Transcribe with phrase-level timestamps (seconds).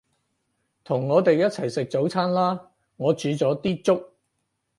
[0.83, 4.13] 同我哋一齊食早餐啦，我煮咗啲粥